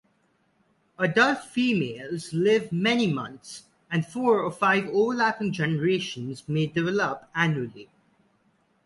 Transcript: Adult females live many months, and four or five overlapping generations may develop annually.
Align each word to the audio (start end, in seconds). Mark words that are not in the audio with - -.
Adult 0.97 1.43
females 1.43 2.33
live 2.33 2.71
many 2.71 3.05
months, 3.05 3.65
and 3.91 4.03
four 4.03 4.39
or 4.41 4.49
five 4.51 4.87
overlapping 4.87 5.53
generations 5.53 6.49
may 6.49 6.65
develop 6.65 7.29
annually. 7.35 7.87